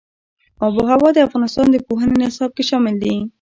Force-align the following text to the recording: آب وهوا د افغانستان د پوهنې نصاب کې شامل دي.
آب 0.65 0.73
وهوا 0.77 1.09
د 1.13 1.19
افغانستان 1.27 1.67
د 1.71 1.77
پوهنې 1.87 2.15
نصاب 2.23 2.51
کې 2.57 2.63
شامل 2.69 2.95
دي. 3.03 3.15